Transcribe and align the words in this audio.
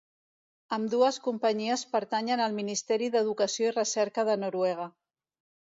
Ambdues 0.77 1.19
companyies 1.27 1.83
pertanyen 1.93 2.43
al 2.47 2.57
Ministeri 2.63 3.11
d'Educació 3.17 3.71
i 3.71 3.79
Recerca 3.79 4.29
de 4.33 4.41
Noruega. 4.47 4.93